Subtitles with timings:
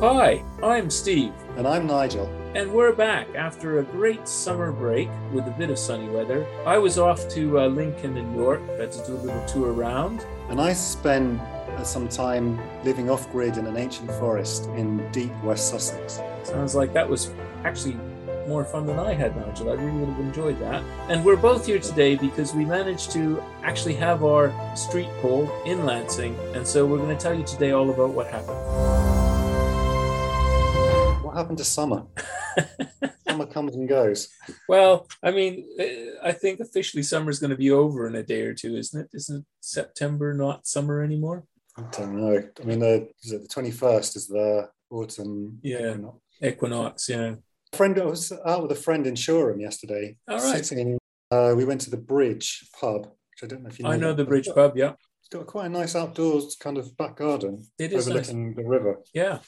[0.00, 2.26] Hi, I'm Steve, And I'm Nigel.
[2.54, 6.46] and we're back after a great summer break with a bit of sunny weather.
[6.66, 10.24] I was off to uh, Lincoln and York, had to do a little tour around.
[10.48, 15.32] And I spent uh, some time living off grid in an ancient forest in deep
[15.42, 16.20] West Sussex.
[16.44, 17.30] Sounds like that was
[17.64, 17.96] actually
[18.46, 19.70] more fun than I had, Nigel.
[19.70, 20.82] I really would have enjoyed that.
[21.08, 25.84] And we're both here today because we managed to actually have our street poll in
[25.84, 28.85] Lancing, and so we're going to tell you today all about what happened.
[31.36, 32.06] Happened to summer?
[33.28, 34.28] summer comes and goes.
[34.68, 38.22] Well, I mean, eh, I think officially summer is going to be over in a
[38.22, 39.10] day or two, isn't it?
[39.12, 41.44] Isn't September not summer anymore?
[41.76, 42.42] I don't know.
[42.58, 45.58] I mean, the, is it the 21st is the autumn.
[45.62, 45.90] Yeah.
[45.90, 46.18] equinox.
[46.42, 47.34] Equinox, yeah.
[47.74, 50.16] Friend, I was out with a friend in Shoreham yesterday.
[50.28, 50.64] All right.
[50.64, 50.98] Sitting,
[51.30, 53.90] uh, we went to the Bridge pub, which I don't know if you know.
[53.90, 54.92] I know the Bridge Pub, yeah.
[55.20, 58.30] It's got quite a nice outdoors kind of back garden It is nice.
[58.30, 59.00] overlooking the river.
[59.12, 59.40] Yeah.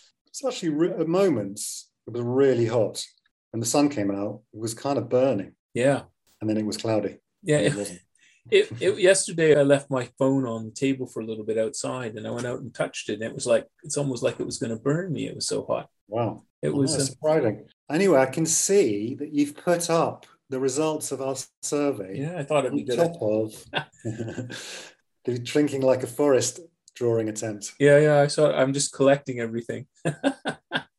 [0.46, 3.04] Actually re- at moments it was really hot.
[3.52, 6.02] When the sun came out, it was kind of burning, Yeah.
[6.40, 7.18] and then it was cloudy.
[7.42, 7.58] Yeah.
[7.58, 8.00] It
[8.50, 12.14] It, it, yesterday I left my phone on the table for a little bit outside
[12.14, 14.46] and I went out and touched it and it was like it's almost like it
[14.46, 15.26] was going to burn me.
[15.26, 15.90] It was so hot.
[16.08, 16.44] Wow.
[16.62, 17.66] It Oh, was uh, surprising.
[17.90, 22.42] Anyway, I can see that you've put up the results of our survey yeah, I
[22.42, 22.96] thought it'd be good.
[22.96, 23.52] top of
[25.26, 26.60] the drinking like a forest
[26.98, 27.72] drawing attempt.
[27.78, 29.86] Yeah, yeah, I saw I'm just collecting everything.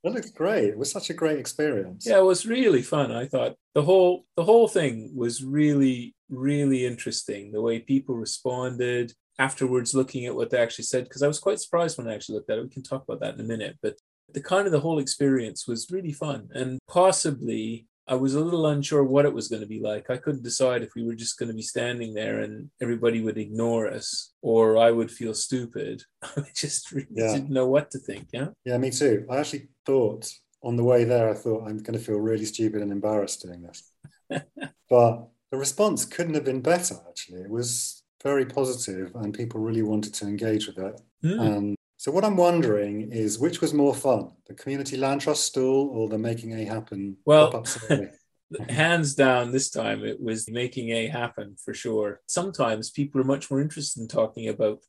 [0.03, 0.69] That looks great.
[0.69, 2.05] It was such a great experience.
[2.08, 3.11] Yeah, it was really fun.
[3.11, 7.52] I thought the whole the whole thing was really really interesting.
[7.52, 11.59] The way people responded afterwards, looking at what they actually said, because I was quite
[11.59, 12.64] surprised when I actually looked at it.
[12.64, 13.97] We can talk about that in a minute, but
[14.33, 18.65] the kind of the whole experience was really fun, and possibly I was a little
[18.65, 20.09] unsure what it was going to be like.
[20.09, 23.38] I couldn't decide if we were just going to be standing there and everybody would
[23.38, 26.02] ignore us, or I would feel stupid.
[26.23, 27.33] I just really Yeah.
[27.33, 28.30] didn't know what to think.
[28.33, 28.47] Yeah.
[28.65, 29.27] Yeah, me too.
[29.30, 30.27] I actually thought
[30.63, 33.61] on the way there, I thought I'm going to feel really stupid and embarrassed doing
[33.61, 33.91] this.
[34.89, 37.42] but the response couldn't have been better, actually.
[37.42, 40.99] It was very positive and people really wanted to engage with it.
[41.21, 41.39] Hmm.
[41.39, 45.89] Um, so, what I'm wondering is which was more fun, the Community Land Trust stall
[45.93, 47.65] or the Making A Happen Well-
[48.67, 52.20] hands down this time it was making a happen for sure.
[52.26, 54.80] Sometimes people are much more interested in talking about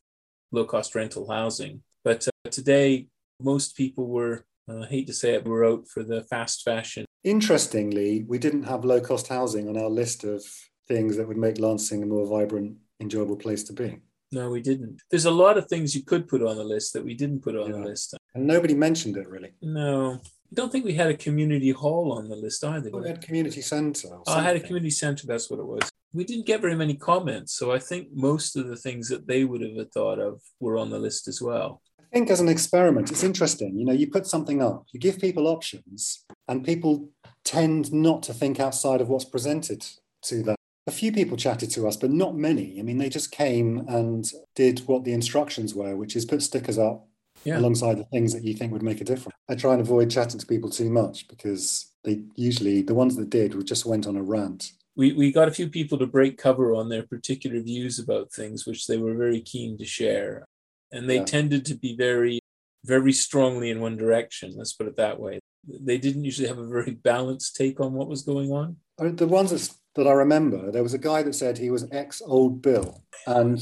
[0.51, 3.07] low cost rental housing but uh, today
[3.41, 7.05] most people were uh, I hate to say it were out for the fast fashion.
[7.23, 10.43] Interestingly, we didn't have low cost housing on our list of
[10.87, 13.99] things that would make Lancing a more vibrant, enjoyable place to be.
[14.31, 17.03] No we didn't there's a lot of things you could put on the list that
[17.03, 19.51] we didn't put on the list And nobody mentioned it really.
[19.61, 20.19] no
[20.51, 23.61] I don't think we had a community hall on the list either We had community
[23.61, 24.09] centre.
[24.11, 25.25] Oh, I had a community center.
[25.25, 25.89] That's what it was.
[26.13, 29.45] We didn't get very many comments, so I think most of the things that they
[29.45, 31.81] would have thought of were on the list as well.
[32.01, 33.79] I think as an experiment, it's interesting.
[33.79, 37.07] You know, you put something up, you give people options, and people
[37.45, 39.85] tend not to think outside of what's presented
[40.23, 40.57] to them.
[40.87, 42.79] A few people chatted to us, but not many.
[42.79, 46.77] I mean, they just came and did what the instructions were, which is put stickers
[46.79, 47.07] up
[47.45, 47.59] Yeah.
[47.59, 49.35] alongside the things that you think would make a difference.
[49.47, 53.29] I try and avoid chatting to people too much because they usually, the ones that
[53.29, 54.71] did, just went on a rant.
[54.95, 58.65] We we got a few people to break cover on their particular views about things,
[58.65, 60.45] which they were very keen to share,
[60.91, 61.25] and they Yeah.
[61.25, 62.39] tended to be very
[62.83, 64.53] very strongly in one direction.
[64.57, 65.39] Let's put it that way.
[65.67, 68.77] They didn't usually have a very balanced take on what was going on.
[68.97, 72.21] The ones that, that I remember, there was a guy that said he was ex
[72.25, 73.03] old Bill.
[73.27, 73.61] And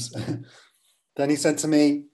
[1.16, 2.04] then he said to me,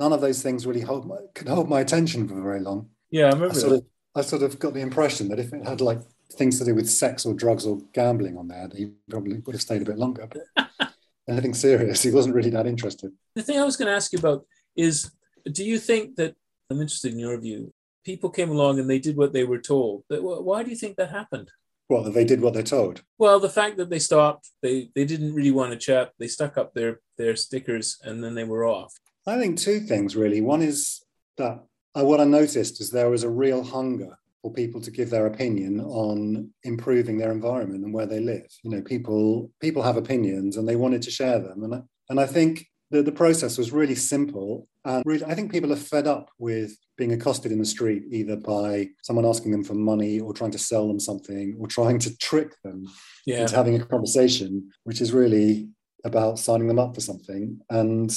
[0.00, 2.88] none of those things really hold my, could hold my attention for very long.
[3.10, 3.84] Yeah, I I remember sort, of,
[4.16, 6.00] I sort of got the impression that if it had like
[6.32, 9.62] things to do with sex or drugs or gambling on there, he probably would have
[9.62, 10.28] stayed a bit longer.
[10.56, 10.70] But
[11.28, 13.12] anything serious, he wasn't really that interested.
[13.34, 14.44] The thing I was going to ask you about
[14.76, 15.10] is
[15.50, 16.34] do you think that
[16.70, 17.72] I'm interested in your view?
[18.04, 20.04] People came along and they did what they were told.
[20.08, 21.50] But Why do you think that happened?
[21.88, 23.02] That they did what they're told.
[23.18, 26.12] Well, the fact that they stopped, they they didn't really want to chat.
[26.18, 28.94] They stuck up their their stickers and then they were off.
[29.26, 30.40] I think two things really.
[30.40, 31.04] One is
[31.36, 31.62] that
[31.94, 35.26] uh, what I noticed is there was a real hunger for people to give their
[35.26, 38.46] opinion on improving their environment and where they live.
[38.62, 42.20] You know, people people have opinions and they wanted to share them, and I, and
[42.20, 44.66] I think the, the process was really simple.
[44.84, 48.36] And really, I think people are fed up with being accosted in the street either
[48.36, 52.16] by someone asking them for money or trying to sell them something or trying to
[52.18, 52.86] trick them
[53.26, 55.68] Yeah, into having a conversation, which is really
[56.04, 57.60] about signing them up for something.
[57.70, 58.12] And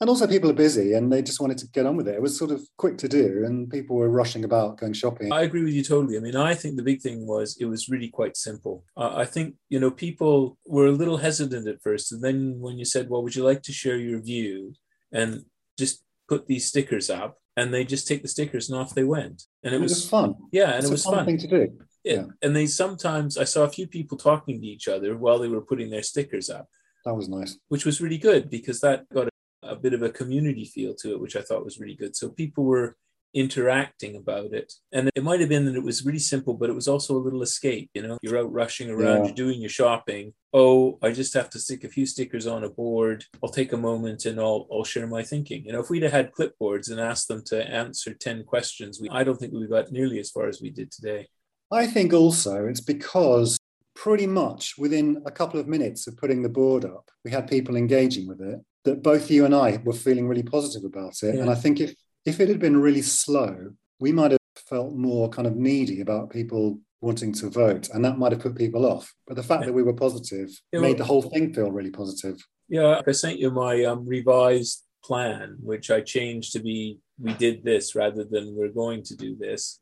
[0.00, 2.16] and also people are busy and they just wanted to get on with it.
[2.16, 5.32] It was sort of quick to do, and people were rushing about going shopping.
[5.32, 6.16] I agree with you totally.
[6.16, 8.84] I mean, I think the big thing was it was really quite simple.
[8.96, 12.76] Uh, I think you know people were a little hesitant at first, and then when
[12.78, 14.74] you said, "Well, would you like to share your view?"
[15.12, 15.44] and
[15.78, 19.42] just put these stickers up, and they just take the stickers and off they went.
[19.62, 20.34] And it, It was, was fun.
[20.52, 21.26] yeah, and It's it was fun fun.
[21.26, 21.78] thing to do.
[22.04, 22.12] Yeah.
[22.14, 22.24] yeah.
[22.42, 25.60] And they sometimes I saw a few people talking to each other while they were
[25.60, 26.68] putting their stickers up,
[27.04, 27.58] That was nice.
[27.68, 31.12] which was really good because that got a, a bit of a community feel to
[31.12, 32.14] it, which I thought was really good.
[32.16, 32.96] So people were
[33.34, 34.72] interacting about it.
[34.92, 37.18] And it might have been that it was really simple, but it was also a
[37.18, 37.90] little escape.
[37.94, 39.24] You know, you're out rushing around, Yeah.
[39.26, 40.32] you're doing your shopping.
[40.52, 43.24] Oh, I just have to stick a few stickers on a board.
[43.42, 45.64] I'll take a moment and I'll, I'll share my thinking.
[45.66, 49.08] You know, if we'd have had clipboards and asked them to answer 10 questions, we,
[49.10, 51.26] I don't think we got nearly as far as we did today.
[51.72, 53.58] I think also it's because
[53.96, 57.74] pretty much within a couple of minutes of putting the board up, we had people
[57.76, 61.36] engaging with it that both you and I were feeling really positive about it.
[61.36, 61.94] And I think if
[62.24, 66.30] if it had been really slow, we might have felt more kind of needy about
[66.30, 69.12] people wanting to vote, and that might have put people off.
[69.26, 69.66] But the fact Yeah.
[69.66, 72.42] that we were positive Yeah, made well- the whole thing feel really positive.
[72.68, 77.62] Yeah, I sent you my um, revised plan, which I changed to be we did
[77.62, 79.78] this rather than we're going to do this.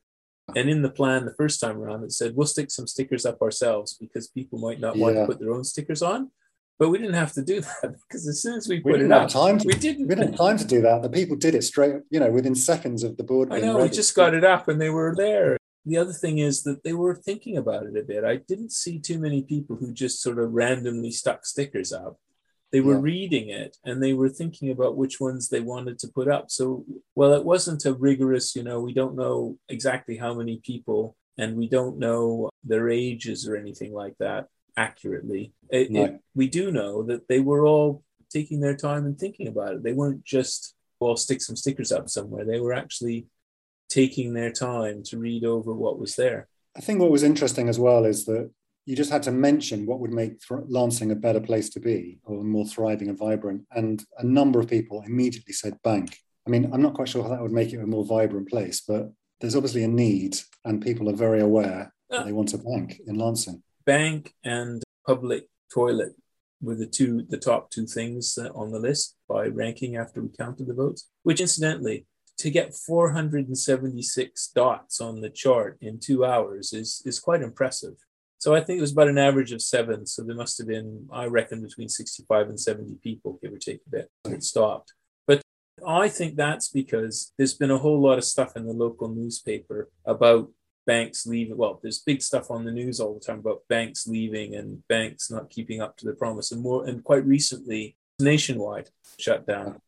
[0.57, 3.41] And in the plan, the first time around, it said we'll stick some stickers up
[3.41, 6.31] ourselves because people might not want to put their own stickers on.
[6.83, 9.13] But we didn't have to do that because as soon as we, We put it
[9.13, 10.09] up, time to we didn't.
[10.09, 11.03] we didn't have time to do that.
[11.03, 13.53] The people did it straight, you know, within seconds of the board.
[13.53, 15.57] I know, we just got it up and they were there.
[15.87, 18.25] The other thing is that they were thinking about it a bit.
[18.25, 22.17] I didn't see too many people who just sort of randomly stuck stickers up.
[22.73, 23.03] They were Yeah.
[23.13, 26.51] reading it and they were thinking about which ones they wanted to put up.
[26.51, 26.85] So,
[27.15, 31.57] well, it wasn't a rigorous, you know, we don't know exactly how many people and
[31.57, 35.53] we don't know their ages or anything like that accurately.
[35.71, 36.05] It, No.
[36.05, 39.83] it, we do know that they were all taking their time and thinking about it.
[39.83, 42.45] They weren't just, well, stick some stickers up somewhere.
[42.45, 43.27] They were actually
[43.89, 46.49] taking their time to read over what was there.
[46.77, 48.51] I think what was interesting as well is that
[48.87, 52.19] you just had to mention what would make Thr- Lancing a better place to be
[52.25, 53.63] or more thriving and vibrant.
[53.71, 56.17] And a number of people immediately said bank.
[56.47, 58.81] I mean, I'm not quite sure how that would make it a more vibrant place,
[58.81, 63.01] but there's obviously a need and people are very aware that they want a bank
[63.07, 63.63] in Lancing.
[63.85, 66.15] Bank and public toilet
[66.61, 70.67] were the two, the top two things on the list by ranking after we counted
[70.67, 71.09] the votes.
[71.23, 72.07] Which, incidentally,
[72.39, 77.95] to get 476 dots on the chart in two hours is is quite impressive.
[78.39, 80.05] So I think it was about an average of seven.
[80.05, 83.83] So there must have been, I reckon, between 65 and 70 people, give or take
[83.87, 84.95] a bit, when it stopped.
[85.29, 85.43] But
[85.87, 89.91] I think that's because there's been a whole lot of stuff in the local newspaper
[90.05, 90.51] about
[90.87, 91.57] banks leaving.
[91.57, 95.31] Well, there's big stuff on the news all the time about banks leaving and banks
[95.31, 96.53] not keeping up to their promise.
[96.53, 99.81] And more, and quite recently, Nationwide shut down.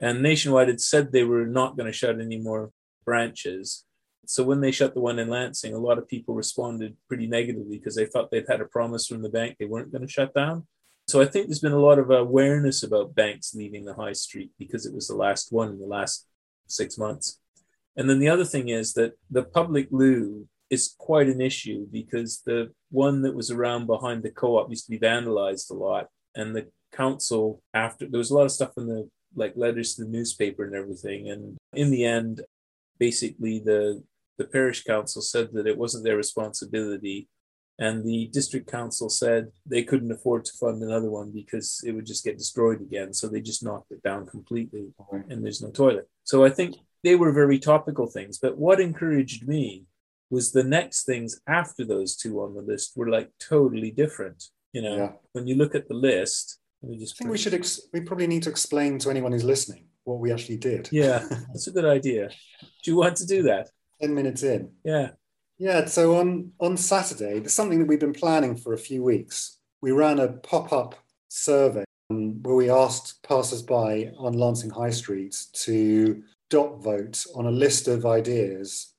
[0.00, 2.70] And Nationwide had said they were not going to shut any more
[3.04, 3.84] branches.
[4.26, 7.78] So when they shut the one in Lancing, a lot of people responded pretty negatively
[7.78, 10.34] because they thought they'd had a promise from the bank they weren't going to shut
[10.34, 10.66] down.
[11.08, 14.50] So I think there's been a lot of awareness about banks leaving the high street
[14.58, 16.26] because it was the last one in the last
[16.66, 17.40] six months.
[17.98, 22.42] And then the other thing is that the public loo is quite an issue because
[22.46, 26.06] the one that was around behind the co-op used to be vandalized a lot.
[26.36, 30.04] And the council, after there was a lot of stuff in the like letters to
[30.04, 31.28] the newspaper and everything.
[31.28, 32.42] And in the end,
[32.98, 34.02] basically the
[34.38, 37.28] the parish council said that it wasn't their responsibility.
[37.80, 42.06] And the district council said they couldn't afford to fund another one because it would
[42.06, 43.12] just get destroyed again.
[43.12, 44.92] So they just knocked it down completely
[45.28, 46.08] and there's no toilet.
[46.24, 48.38] So I think they were very topical things.
[48.38, 49.84] But what encouraged me
[50.30, 54.44] was the next things after those two on the list were like totally different.
[54.72, 55.12] You know, Yeah.
[55.32, 58.50] when you look at the list, I think we should, ex- we probably need to
[58.50, 60.88] explain to anyone who's listening what we actually did.
[60.92, 62.28] Yeah, that's a good idea.
[62.84, 63.70] Do you want to do that?
[64.00, 64.70] 10 minutes in.
[64.84, 65.10] Yeah.
[65.58, 69.58] Yeah, so on on Saturday, there's something that we've been planning for a few weeks.
[69.82, 70.94] We ran a pop-up
[71.28, 77.50] survey um, where we asked passers-by on Lancing High Street to dot vote on a
[77.50, 78.94] list of ideas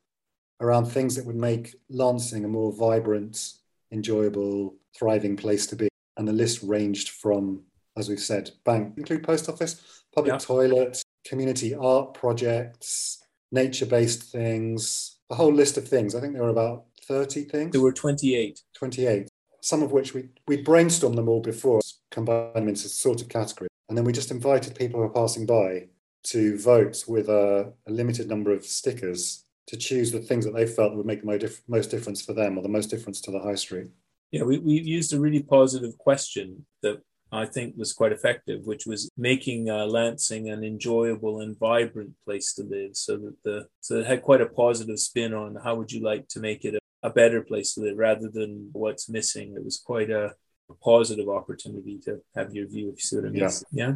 [0.62, 3.54] around things that would make Lancing a more vibrant,
[3.92, 5.88] enjoyable, thriving place to be.
[6.18, 7.62] And the list ranged from,
[7.98, 10.40] as we've said, bank, include post office, public Yeah.
[10.40, 13.20] toilet, community art projects,
[13.52, 16.16] nature-based things, a whole list of things.
[16.16, 17.72] I think there were about 30 things.
[17.72, 18.62] There were 28.
[18.74, 19.30] 28,
[19.62, 21.80] some of which we, we brainstormed them all before,
[22.12, 23.70] combined them into sort of categories.
[23.88, 25.88] And then we just invited people who are passing by
[26.32, 30.66] to vote with a, a limited number of stickers to choose the things that they
[30.66, 33.40] felt would make the most, most difference for them or the most difference to the
[33.40, 33.88] high street.
[34.32, 38.86] Yeah, we, we used a really positive question that I think was quite effective, which
[38.86, 42.96] was making uh, Lancing an enjoyable and vibrant place to live.
[42.96, 46.28] So that the so it had quite a positive spin on how would you like
[46.30, 49.54] to make it a, a better place to live rather than what's missing.
[49.56, 50.34] It was quite a,
[50.70, 53.42] a positive opportunity to have your view, if you see what I mean.
[53.42, 53.50] Yeah.
[53.72, 53.94] yeah.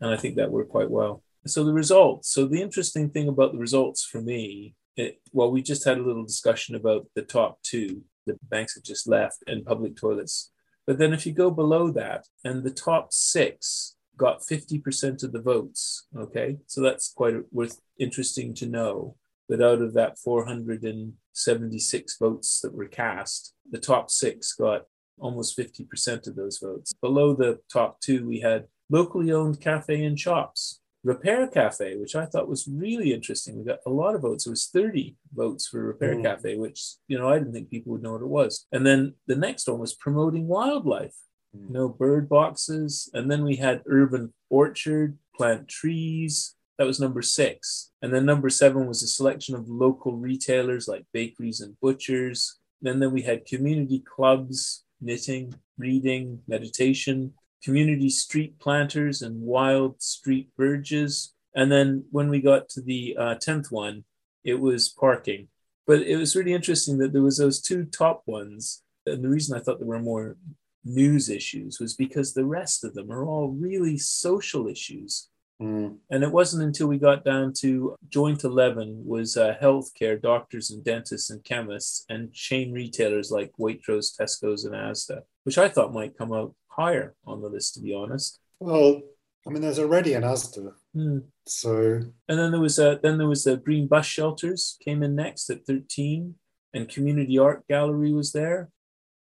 [0.00, 1.22] And I think that worked quite well.
[1.50, 2.32] So the results.
[2.32, 6.02] So the interesting thing about the results for me, it, well, we just had a
[6.02, 8.02] little discussion about the top two.
[8.26, 10.50] The banks have just left and public toilets.
[10.86, 15.42] But then if you go below that, and the top six got 50% of the
[15.42, 19.16] votes, okay, so that's quite worth interesting to know
[19.48, 24.86] that out of that 476 votes that were cast, the top six got
[25.18, 26.92] almost 50% of those votes.
[27.00, 30.80] Below the top two, we had locally owned cafe and shops.
[31.04, 33.56] Repair Cafe, which I thought was really interesting.
[33.56, 34.46] We got a lot of votes.
[34.46, 36.22] It was 30 votes for Repair mm.
[36.22, 38.66] Cafe, which, you know, I didn't think people would know what it was.
[38.72, 41.14] And then the next one was promoting wildlife,
[41.56, 41.68] mm.
[41.68, 43.08] you know, bird boxes.
[43.14, 46.54] And then we had Urban Orchard, plant trees.
[46.78, 47.92] That was number six.
[48.02, 52.58] And then number seven was a selection of local retailers like bakeries and butchers.
[52.84, 57.32] And then we had community clubs, knitting, reading, meditation,
[57.62, 61.34] community street planters and wild street verges.
[61.54, 64.04] And then when we got to the uh, 10th one,
[64.44, 65.48] it was parking.
[65.86, 68.82] But it was really interesting that there was those two top ones.
[69.06, 70.36] And the reason I thought there were more
[70.84, 75.28] news issues was because the rest of them are all really social issues.
[75.60, 75.96] Mm.
[76.10, 80.84] And it wasn't until we got down to joint 11 was uh, healthcare, doctors and
[80.84, 86.18] dentists and chemists and chain retailers like Waitrose, Tesco's and Asda, which I thought might
[86.18, 88.38] come out higher on the list, to be honest.
[88.60, 89.02] Well,
[89.46, 91.22] I mean, there's already an Asda, mm.
[91.46, 92.00] so.
[92.28, 95.50] And then there was a then there was the green bus shelters came in next
[95.50, 96.34] at 13,
[96.74, 98.70] and community art gallery was there,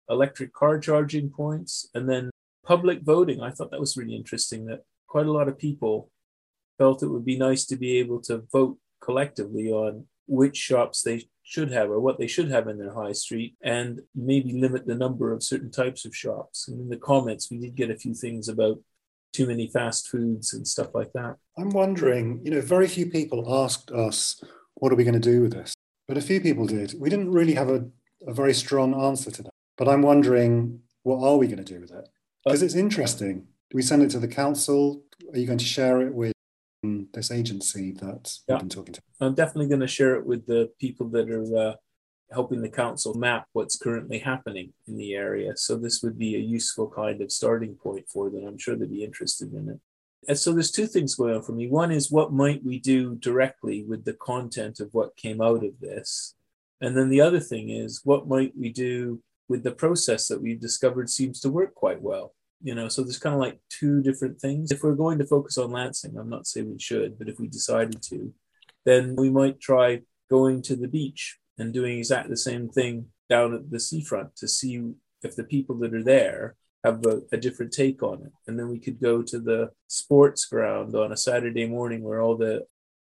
[0.08, 2.30] electric car charging points, and then
[2.64, 3.42] public voting.
[3.42, 4.64] I thought that was really interesting.
[4.66, 6.10] That quite a lot of people
[6.78, 11.22] felt it would be nice to be able to vote collectively on which shops they
[11.42, 14.94] should have or what they should have in their high street and maybe limit the
[14.94, 16.68] number of certain types of shops.
[16.68, 18.78] And in the comments, we did get a few things about
[19.32, 21.36] too many fast foods and stuff like that.
[21.58, 24.42] I'm wondering, you know, very few people asked us,
[24.74, 25.74] what are we going to do with this?
[26.06, 26.94] But a few people did.
[26.98, 27.86] We didn't really have a,
[28.26, 29.50] a very strong answer to that.
[29.76, 32.08] But I'm wondering, what are we going to do with it?
[32.46, 33.46] Uh, because it's interesting.
[33.70, 35.02] Do we send it to the council?
[35.32, 36.33] Are you going to share it with
[37.12, 38.54] this agency that yeah.
[38.54, 39.02] you've been talking to?
[39.20, 41.74] I'm definitely going to share it with the people that are uh,
[42.32, 45.52] helping the council map what's currently happening in the area.
[45.56, 48.44] So this would be a useful kind of starting point for them.
[48.46, 49.80] I'm sure they'd be interested in it.
[50.26, 51.68] And so there's two things going on for me.
[51.68, 55.78] One is what might we do directly with the content of what came out of
[55.80, 56.34] this?
[56.80, 60.60] And then the other thing is what might we do with the process that we've
[60.60, 62.32] discovered seems to work quite well
[62.64, 65.56] you know so there's kind of like two different things if we're going to focus
[65.58, 68.32] on lancing i'm not saying we should but if we decided to
[68.84, 73.54] then we might try going to the beach and doing exactly the same thing down
[73.54, 74.82] at the seafront to see
[75.22, 78.32] if the people that are there have a, a, different take on it.
[78.46, 82.36] And then we could go to the sports ground on a Saturday morning where all
[82.36, 82.66] the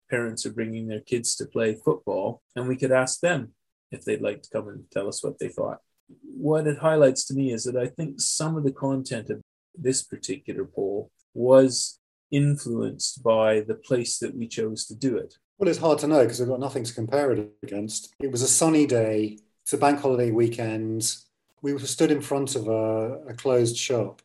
[0.10, 3.54] parents are bringing their kids to play football, and we could ask them
[3.92, 5.80] if they'd like to come and tell us what they thought.
[6.24, 9.42] What it highlights to me is that I think some of the content of
[9.78, 12.00] this particular poll was
[12.32, 15.36] influenced by the place that we chose to do it.
[15.58, 18.14] Well, it's hard to know because we've got nothing to compare it against.
[18.20, 21.16] It was a sunny day, it's a bank holiday weekend.
[21.62, 24.22] We were stood in front of a, a closed shop,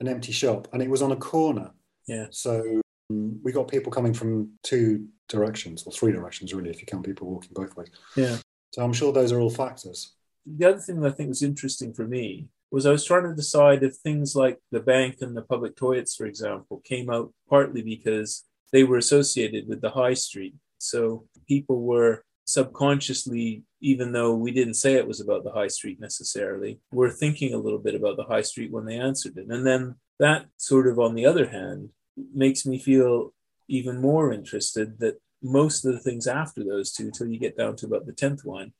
[0.00, 1.70] an empty shop, and it was on a corner.
[2.06, 2.26] Yeah.
[2.30, 6.86] So um, we got people coming from two directions, or three directions, really, if you
[6.86, 7.88] count people walking both ways.
[8.14, 8.36] Yeah.
[8.72, 10.12] So I'm sure those are all factors.
[10.46, 13.34] The other thing that I think was interesting for me was I was trying to
[13.34, 17.82] decide if things like the bank and the public toilets, for example, came out partly
[17.82, 20.54] because they were associated with the high street.
[20.78, 26.00] So people were subconsciously, even though we didn't say it was about the high street
[26.00, 29.46] necessarily, were thinking a little bit about the high street when they answered it.
[29.48, 31.90] And then that sort of, on the other hand,
[32.34, 33.32] makes me feel
[33.68, 37.76] even more interested that most of the things after those two, till you get down
[37.76, 38.72] to about the 10th one,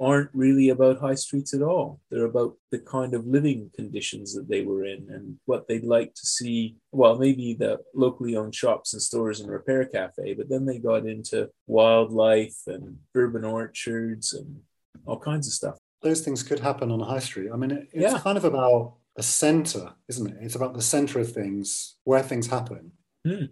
[0.00, 2.00] aren't really about high streets at all.
[2.10, 6.14] They're about the kind of living conditions that they were in and what they'd like
[6.14, 6.76] to see.
[6.90, 11.06] Well, maybe the locally owned shops and stores and repair cafe, but then they got
[11.06, 14.60] into wildlife and urban orchards and
[15.06, 15.78] all kinds of stuff.
[16.02, 17.50] Those things could happen on a high street.
[17.52, 18.18] I mean, it's yeah.
[18.18, 20.36] kind of about a center, isn't it?
[20.40, 22.92] It's about the center of things, where things happen,
[23.26, 23.44] hmm.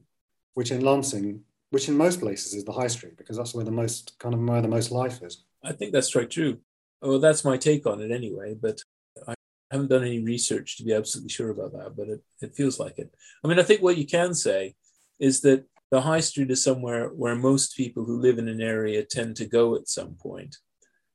[0.54, 3.70] which in Lancing, which in most places is the high street, because that's where the
[3.70, 5.44] most kind of where the most life is.
[5.64, 6.58] I think that's quite true.
[7.02, 8.80] Well, that's my take on it anyway, but
[9.26, 9.34] I
[9.70, 12.98] haven't done any research to be absolutely sure about that, but it, it feels like
[12.98, 13.14] it.
[13.44, 14.74] I mean, I think what you can say
[15.18, 19.02] is that the high street is somewhere where most people who live in an area
[19.02, 20.56] tend to go at some point,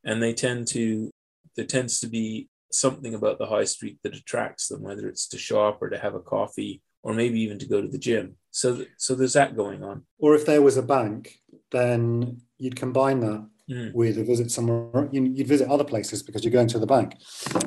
[0.04, 1.12] and they tend to
[1.56, 5.38] there tends to be something about the high street that attracts them, whether it's to
[5.38, 8.36] shop or to have a coffee or maybe even to go to the gym.
[8.52, 10.04] So, so there's that going on.
[10.20, 11.40] Or if there was a bank,
[11.72, 13.94] then you'd combine that Mm.
[13.96, 15.10] with a visit somewhere.
[15.12, 17.16] you- You'd visit other places because you're going to the bank.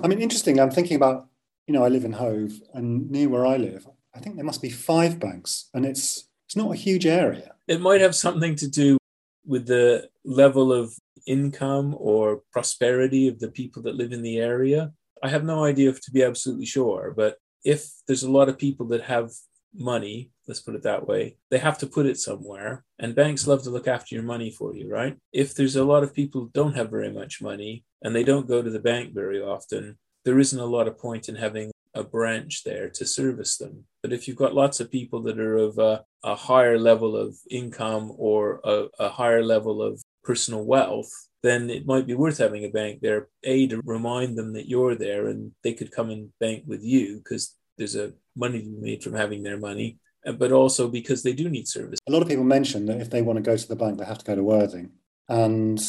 [0.02, 0.61] I mean, interesting.
[0.61, 1.26] I'm thinking about,
[1.67, 4.62] you know, I live in Hove, and near where I live, I think there must
[4.62, 7.49] be five banks, and it's it's not a huge area.
[7.67, 8.97] It might have something to do
[9.45, 10.95] with the level of
[11.26, 14.93] income or prosperity of the people that live in the area.
[15.23, 18.57] I have no idea if to be absolutely sure, but if there's a lot of
[18.57, 19.33] people that have
[19.75, 22.84] money, let's put it that way, they have to put it somewhere.
[22.98, 25.16] And banks love to look after your money for you, right?
[25.32, 28.62] If there's a lot of people don't have very much money and they don't go
[28.62, 32.64] to the bank very often, there isn't a lot of point in having a branch
[32.64, 33.84] there to service them.
[34.02, 37.37] But if you've got lots of people that are of a, a higher level of
[37.50, 41.10] income or a, a higher level of personal wealth,
[41.42, 44.96] then it might be worth having a bank there, A, to remind them that you're
[44.96, 48.80] there and they could come and bank with you because there's a money to be
[48.80, 51.99] made from having their money, uh, but also because they do need service.
[52.09, 54.04] A lot of people mention that if they want to go to the bank, they
[54.04, 54.90] have to go to Worthing.
[55.28, 55.80] And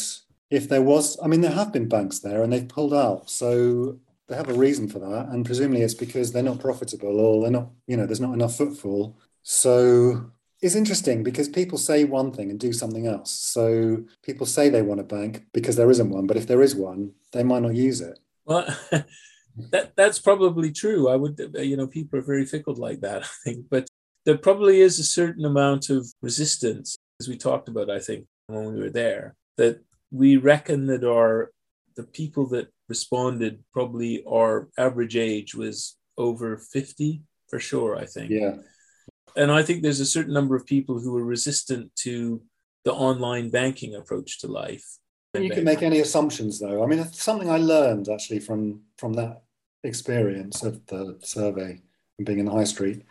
[0.50, 3.30] if there was, I mean, there have been banks there and they've pulled out.
[3.30, 5.28] So they have a reason for that.
[5.30, 8.56] And presumably it's because they're not profitable or they're not, you know, there's not enough
[8.56, 9.18] footfall.
[9.42, 10.30] So
[10.60, 13.30] it's interesting because people say one thing and do something else.
[13.30, 16.74] So people say they want a bank because there isn't one, but if there is
[16.74, 18.18] one, they might not use it.
[18.44, 18.66] Well,
[19.56, 21.08] that that's probably true.
[21.08, 23.66] I would, uh, you know, people are very fickle like that, I think.
[23.70, 23.88] But
[24.24, 28.72] there probably is a certain amount of resistance, as we talked about, I think, when
[28.72, 29.80] we were there, that
[30.10, 31.50] we reckon that our
[31.96, 38.30] the people that responded probably our average age was over 50 for sure, I think.
[38.30, 38.56] Yeah.
[39.36, 42.42] And I think there's a certain number of people who are resistant to
[42.84, 44.86] the online banking approach to life.
[45.34, 46.82] You can make any assumptions, though.
[46.82, 49.42] I mean, it's something I learned actually from from that
[49.84, 51.80] experience of the survey
[52.18, 53.02] and being in the high street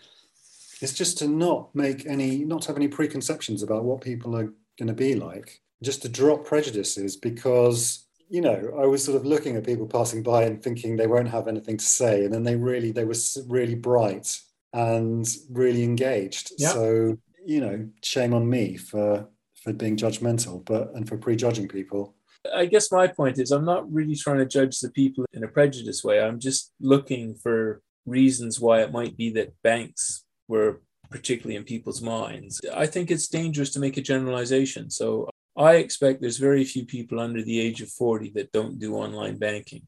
[0.81, 4.87] is just to not make any, not have any preconceptions about what people are going
[4.87, 9.55] to be like, just to drop prejudices because you know I was sort of looking
[9.55, 12.55] at people passing by and thinking they won't have anything to say, and then they
[12.55, 13.15] really they were
[13.47, 14.39] really bright
[14.73, 16.51] and really engaged.
[16.57, 16.69] Yeah.
[16.69, 19.27] So you know, shame on me for
[19.63, 22.15] for being judgmental, but and for prejudging people.
[22.53, 25.47] I guess my point is I'm not really trying to judge the people in a
[25.47, 26.21] prejudiced way.
[26.21, 32.01] I'm just looking for reasons why it might be that banks were particularly in people's
[32.01, 32.61] minds.
[32.73, 34.89] I think it's dangerous to make a generalization.
[34.89, 38.95] So I expect there's very few people under the age of 40 that don't do
[38.95, 39.87] online banking.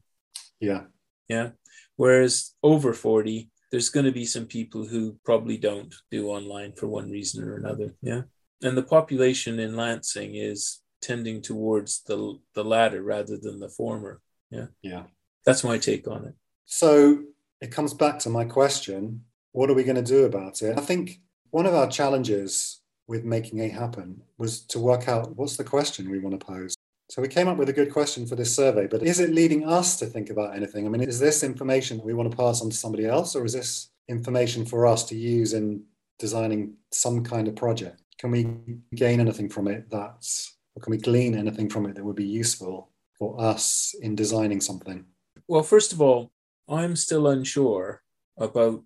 [0.60, 0.82] Yeah.
[1.28, 1.50] Yeah.
[1.96, 6.88] Whereas over 40, there's going to be some people who probably don't do online for
[6.88, 7.94] one reason or another.
[8.02, 8.22] Yeah.
[8.62, 14.20] And the population in Lancing is tending towards the the latter rather than the former.
[14.50, 14.66] Yeah.
[14.82, 15.04] Yeah.
[15.44, 16.34] That's my take on it.
[16.66, 17.24] So
[17.60, 20.78] it comes back to my question what are we going to do about it?
[20.78, 21.20] I think
[21.50, 26.10] one of our challenges with making A happen was to work out what's the question
[26.10, 26.74] we want to pose.
[27.10, 29.68] So we came up with a good question for this survey, but is it leading
[29.68, 30.86] us to think about anything?
[30.86, 33.44] I mean, is this information that we want to pass on to somebody else, or
[33.44, 35.84] is this information for us to use in
[36.18, 38.01] designing some kind of project?
[38.22, 38.46] Can we
[38.94, 42.24] gain anything from it that's, or can we glean anything from it that would be
[42.24, 45.04] useful for us in designing something?
[45.48, 46.30] Well, first of all,
[46.68, 48.00] I'm still unsure
[48.38, 48.84] about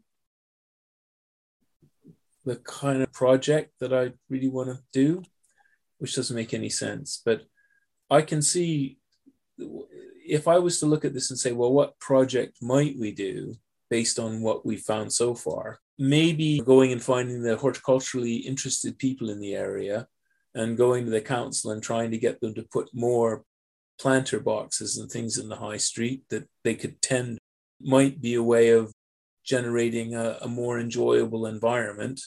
[2.46, 5.22] the kind of project that I really want to do,
[5.98, 7.20] which doesn't make any sense.
[7.22, 7.42] But
[8.08, 8.96] I can see
[10.26, 13.56] if I was to look at this and say, well, what project might we do
[13.90, 15.80] based on what we found so far?
[15.98, 20.06] Maybe going and finding the horticulturally interested people in the area
[20.54, 23.44] and going to the council and trying to get them to put more
[23.98, 27.38] planter boxes and things in the high street that they could tend
[27.80, 28.92] might be a way of
[29.44, 32.20] generating a, a more enjoyable environment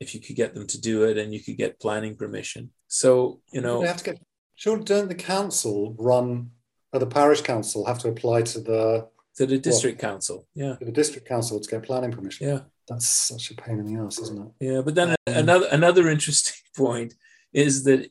[0.00, 2.70] if you could get them to do it and you could get planning permission.
[2.88, 4.22] So, you know, have to get.
[4.56, 6.50] Sure, don't the council run,
[6.92, 10.46] or the parish council have to apply to the to the district council.
[10.54, 10.76] Yeah.
[10.76, 12.48] to the district council to get planning permission?
[12.48, 12.60] Yeah.
[12.90, 14.66] That's such a pain in the ass, isn't it?
[14.68, 14.80] Yeah.
[14.82, 17.14] But then Um, another another interesting point
[17.52, 18.10] is that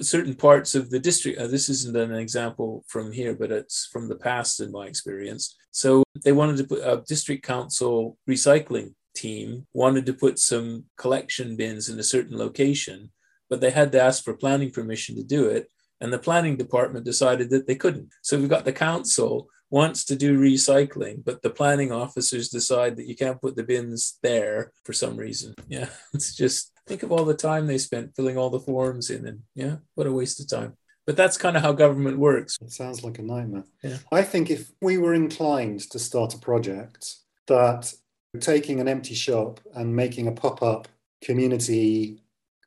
[0.00, 4.08] certain parts of the district, uh, this isn't an example from here, but it's from
[4.08, 5.56] the past in my experience.
[5.72, 11.56] So they wanted to put a district council recycling team wanted to put some collection
[11.56, 13.10] bins in a certain location,
[13.50, 15.70] but they had to ask for planning permission to do it.
[16.00, 18.10] And the planning department decided that they couldn't.
[18.22, 23.06] So we've got the council wants to do recycling, but the planning officers decide that
[23.06, 25.54] you can't put the bins there for some reason.
[25.68, 29.26] Yeah, it's just think of all the time they spent filling all the forms in,
[29.26, 30.74] and yeah, what a waste of time.
[31.06, 32.58] But that's kind of how government works.
[32.60, 33.64] It sounds like a nightmare.
[33.82, 33.96] Yeah.
[34.12, 37.14] I think if we were inclined to start a project
[37.46, 37.94] that
[38.40, 40.86] taking an empty shop and making a pop up
[41.22, 42.20] community,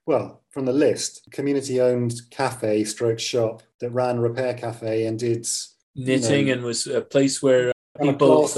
[0.08, 5.48] well, from the list, community owned cafe stroke shop that ran repair cafe and did
[5.96, 8.50] knitting and was a place where people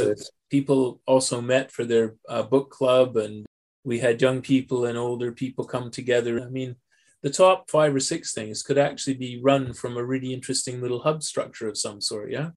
[0.50, 3.46] people also met for their uh, book club and
[3.84, 6.41] we had young people and older people come together.
[6.41, 6.76] I mean
[7.22, 11.02] the top five or six things could actually be run from a really interesting little
[11.02, 12.50] hub structure of some sort yeah?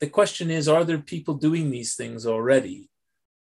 [0.00, 2.90] The question is are there people doing these things already?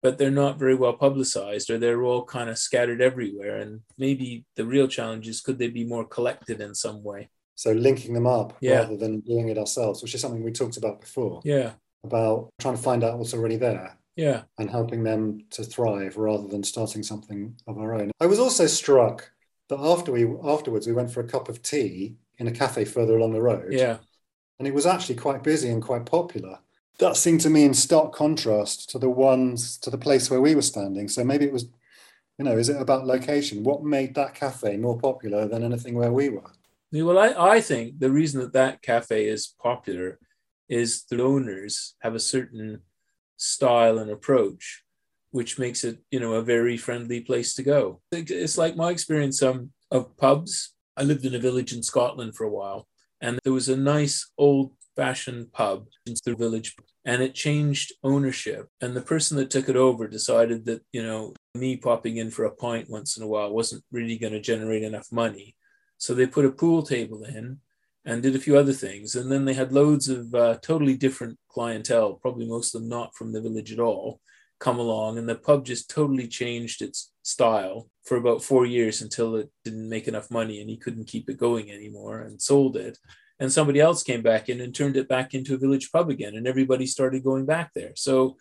[0.03, 4.47] But they're not very well publicized or they're all kind of scattered everywhere and maybe
[4.57, 7.29] the real challenge is could they be more collected in some way
[7.61, 8.79] so linking them up yeah.
[8.79, 11.73] rather than doing it ourselves which is something we talked about before yeah
[12.05, 16.49] about trying to find out what's already there yeah and helping them to thrive rather
[16.49, 19.31] than starting something of our own i was also struck
[19.69, 23.17] that after we afterwards we went for a cup of tea in a cafe further
[23.17, 23.99] along the road yeah
[24.59, 26.59] and it was actually quite busy and quite popular
[27.01, 30.55] that seemed to me in stark contrast to the ones to the place where we
[30.55, 31.09] were standing.
[31.09, 31.67] So maybe it was,
[32.39, 33.65] you know, is it about location?
[33.65, 36.53] What made that cafe more popular than anything where we were?
[36.93, 40.19] Well, I, I think the reason that that cafe is popular
[40.69, 42.81] is the owners have a certain
[43.37, 44.83] style and approach,
[45.31, 48.01] which makes it, you know, a very friendly place to go.
[48.13, 50.75] It's like my experience um, of pubs.
[50.97, 52.89] I lived in a village in Scotland for a while,
[53.21, 56.75] and there was a nice old fashioned pub in the village
[57.05, 58.69] and it changed ownership.
[58.81, 62.45] And the person that took it over decided that, you know, me popping in for
[62.45, 65.57] a pint once in a while wasn't really going to generate enough money.
[66.01, 67.59] So they put a pool table in
[68.05, 69.15] and did a few other things.
[69.15, 73.15] And then they had loads of uh, totally different clientele, probably most of them not
[73.15, 74.21] from the village at all,
[74.59, 75.19] come along.
[75.19, 79.89] And the pub just totally changed its style for about four years until it didn't
[79.89, 82.99] make enough money and he couldn't keep it going anymore and sold it
[83.39, 86.35] and somebody else came back in and turned it back into a village pub again
[86.35, 88.37] and everybody started going back there so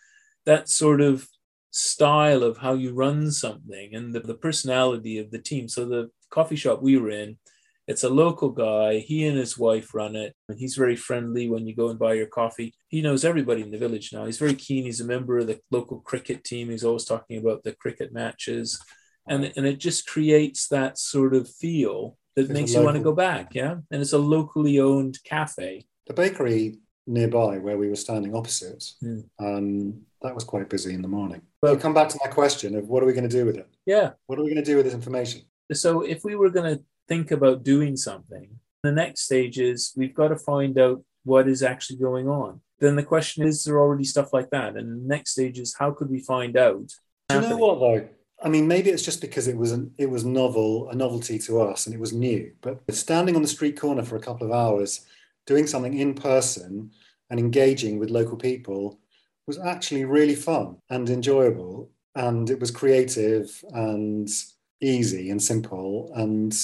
[0.45, 1.27] that sort of
[1.71, 6.09] style of how you run something and the, the personality of the team so the
[6.29, 7.37] coffee shop we were in
[7.87, 11.65] it's a local guy he and his wife run it and he's very friendly when
[11.65, 14.55] you go and buy your coffee he knows everybody in the village now he's very
[14.55, 18.13] keen he's a member of the local cricket team he's always talking about the cricket
[18.13, 18.79] matches
[19.27, 23.13] and, and it just creates that sort of feel that makes you want to go
[23.13, 23.53] back.
[23.53, 23.75] Yeah.
[23.91, 25.85] And it's a locally owned cafe.
[26.07, 29.23] The bakery nearby where we were standing opposite, mm.
[29.39, 31.41] um, that was quite busy in the morning.
[31.61, 33.57] But will come back to my question of what are we going to do with
[33.57, 33.67] it?
[33.85, 34.11] Yeah.
[34.25, 35.41] What are we going to do with this information?
[35.71, 38.49] So if we were going to think about doing something,
[38.83, 42.61] the next stage is we've got to find out what is actually going on.
[42.79, 44.77] Then the question is, is there already stuff like that?
[44.77, 46.91] And the next stage is how could we find out?
[47.27, 48.07] Do you know what though?
[48.41, 51.61] I mean, maybe it's just because it was an, it was novel, a novelty to
[51.61, 52.53] us, and it was new.
[52.61, 55.01] But standing on the street corner for a couple of hours,
[55.45, 56.91] doing something in person
[57.29, 58.99] and engaging with local people
[59.45, 64.29] was actually really fun and enjoyable, and it was creative and
[64.81, 66.55] easy and simple, and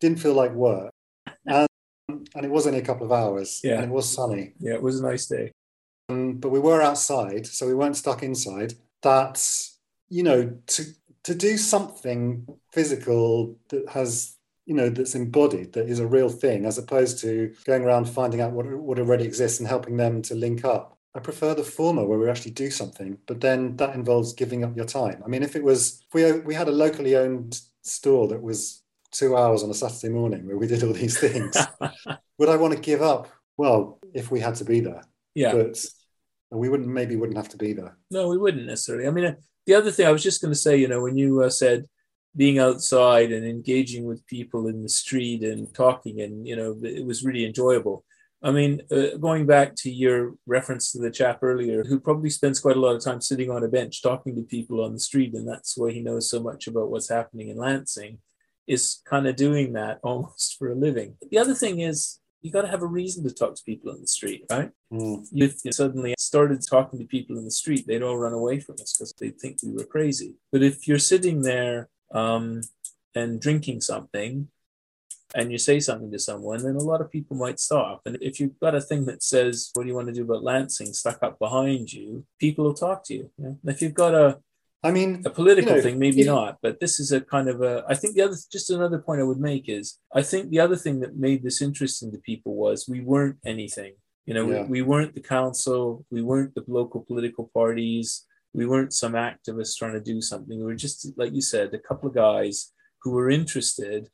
[0.00, 0.90] didn't feel like work.
[2.06, 3.76] And, and it was only a couple of hours, yeah.
[3.76, 4.52] and it was sunny.
[4.58, 5.52] Yeah, it was a nice day.
[6.10, 8.74] Um, but we were outside, so we weren't stuck inside.
[9.02, 10.84] That's you know to
[11.24, 14.36] to do something physical that has
[14.66, 18.40] you know that's embodied that is a real thing as opposed to going around finding
[18.40, 22.04] out what, what already exists and helping them to link up i prefer the former
[22.04, 25.22] where we actually do something but then that involves giving up your time.
[25.24, 28.82] I mean if it was if we, we had a locally owned store that was
[29.10, 31.56] two hours on a saturday morning where we did all these things.
[32.38, 33.28] Would i want to give up?
[33.56, 35.02] Well if we had to be there.
[35.34, 35.52] Yeah.
[35.52, 35.84] But
[36.50, 37.96] we wouldn't maybe wouldn't have to be there.
[38.10, 39.06] No we wouldn't necessarily.
[39.06, 41.42] I mean the other thing I was just going to say, you know, when you
[41.42, 41.86] uh, said
[42.36, 47.06] being outside and engaging with people in the street and talking, and you know, it
[47.06, 48.04] was really enjoyable.
[48.44, 52.60] I mean, uh, going back to your reference to the chap earlier, who probably spends
[52.60, 55.32] quite a lot of time sitting on a bench talking to people on the street,
[55.32, 58.18] and that's why he knows so much about what's happening in Lancing,
[58.66, 61.16] is kind of doing that almost for a living.
[61.30, 64.02] The other thing is, you got to have a reason to talk to people on
[64.02, 64.70] the street, right?
[64.92, 65.26] Mm.
[65.32, 68.92] You suddenly started talking to people in the street, they'd all run away from us
[68.92, 70.34] because they'd think we were crazy.
[70.52, 72.60] But if you're sitting there um,
[73.14, 74.48] and drinking something
[75.34, 78.02] and you say something to someone, then a lot of people might stop.
[78.06, 80.44] And if you've got a thing that says, What do you want to do about
[80.44, 83.30] Lancing stuck up behind you, people will talk to you.
[83.38, 84.38] you If you've got a
[84.84, 87.62] I mean, a political you know, thing, maybe not, but this is a kind of
[87.62, 87.84] a.
[87.88, 90.76] I think the other, just another point I would make is, I think the other
[90.76, 93.94] thing that made this interesting to people was we weren't anything.
[94.26, 94.62] You know, yeah.
[94.64, 99.76] we, we weren't the council, we weren't the local political parties, we weren't some activists
[99.76, 100.58] trying to do something.
[100.58, 104.08] We were just, like you said, a couple of guys who were interested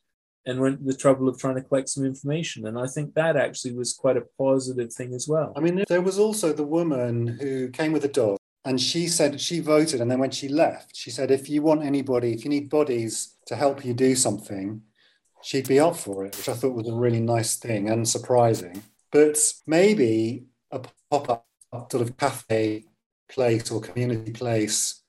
[0.45, 2.65] and went the trouble of trying to collect some information.
[2.67, 5.53] And I think that actually was quite a positive thing as well.
[5.55, 9.41] I mean, there was also the woman who came with a dog and she said
[9.41, 12.49] she voted, and then when she left, she said, if you want anybody, if you
[12.49, 14.81] need bodies to help you do something,
[15.41, 18.83] she'd be up for it, which I thought was a really nice thing and surprising.
[19.11, 22.85] But maybe a pop up sort of cafe
[23.29, 25.00] place or community place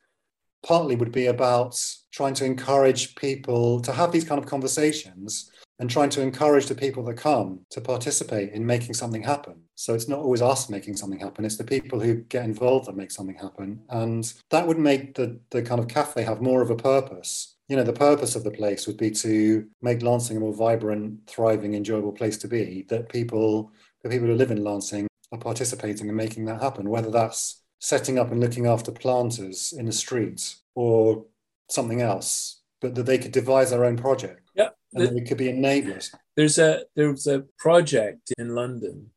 [0.63, 1.79] partly would be about
[2.13, 6.75] trying to encourage people to have these kind of conversations and trying to encourage the
[6.75, 9.57] people that come to participate in making something happen.
[9.75, 12.97] So it's not always us making something happen, it's the people who get involved that
[12.97, 13.81] make something happen.
[13.89, 17.57] And that would make the, the kind of cafe have more of a purpose.
[17.69, 21.27] You know, the purpose of the place would be to make Lancing a more vibrant,
[21.27, 23.73] thriving, enjoyable place to be, that people,
[24.03, 28.17] the people who live in Lancing are participating in making that happen, whether that's setting
[28.17, 31.27] up and looking after planters in the streets or
[31.69, 34.49] something else, but that they could devise their own project.
[34.55, 34.69] Yeah.
[34.95, 36.15] And that we could be enablers.
[36.37, 39.11] There's a there was a project in London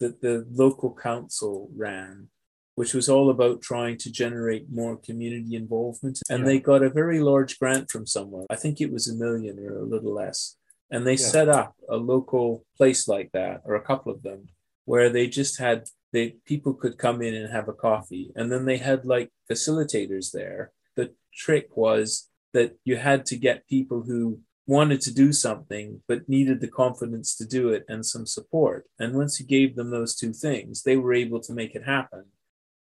[0.00, 2.28] that the local council ran,
[2.74, 6.18] which was all about trying to generate more community involvement.
[6.30, 6.46] And yeah.
[6.46, 8.46] they got a very large grant from someone.
[8.48, 10.56] I think it was a million or a little less.
[10.90, 11.26] And they yeah.
[11.34, 14.48] set up a local place like that, or a couple of them,
[14.86, 18.64] where they just had they people could come in and have a coffee and then
[18.64, 24.40] they had like facilitators there the trick was that you had to get people who
[24.66, 29.14] wanted to do something but needed the confidence to do it and some support and
[29.14, 32.24] once you gave them those two things they were able to make it happen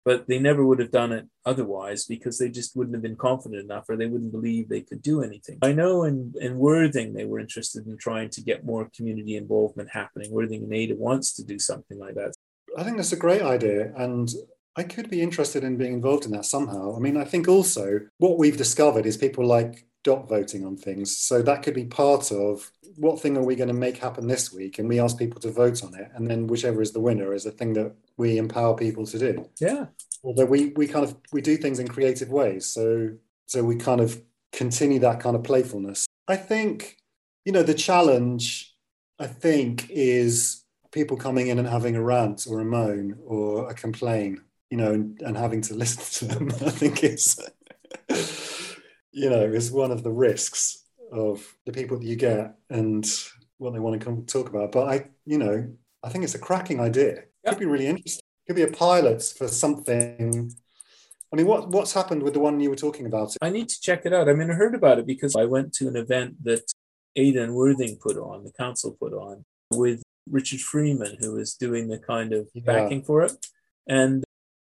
[0.05, 3.63] but they never would have done it otherwise because they just wouldn't have been confident
[3.63, 5.59] enough or they wouldn't believe they could do anything.
[5.63, 9.89] I know in, in Worthing they were interested in trying to get more community involvement
[9.91, 10.31] happening.
[10.31, 12.35] Worthing and Adur wants to do something like that.
[12.77, 13.93] I think that's a great idea.
[13.97, 14.31] And
[14.77, 16.97] I could be interested in being involved in that somehow.
[16.97, 21.17] I mean, I think also what we've discovered is people like dot voting on things.
[21.17, 24.53] So that could be part of what thing are we going to make happen this
[24.53, 24.79] week?
[24.79, 26.11] And we ask people to vote on it.
[26.15, 29.49] And then whichever is the winner is a thing that we empower people to do.
[29.61, 29.87] Yeah.
[30.23, 32.67] Although we, we kind of, we do things in creative ways.
[32.67, 33.11] So,
[33.47, 34.21] so we kind of
[34.53, 36.07] continue that kind of playfulness.
[36.29, 36.97] I think,
[37.45, 38.75] you know, the challenge,
[39.19, 40.64] I think, is
[40.95, 44.93] people coming in and having a rant or a moan or a complain, you know,
[44.93, 47.39] and, and having to listen to them, I think is,
[49.11, 53.05] you know, is one of the risks of the people that you get and
[53.59, 54.73] what they want to come talk about.
[54.73, 55.69] But I, you know,
[56.03, 57.25] I think it's a cracking idea.
[57.43, 58.23] It could be really interesting.
[58.45, 60.53] It could be a pilot for something.
[61.33, 63.35] I mean, what what's happened with the one you were talking about?
[63.43, 64.29] I need to check it out.
[64.29, 66.73] I mean, I heard about it because I went to an event that
[67.19, 71.89] Adur and Worthing put on, the council put on, with Richard Freeman, who was doing
[71.89, 72.63] the kind of yeah.
[72.65, 73.33] backing for it.
[73.87, 74.25] And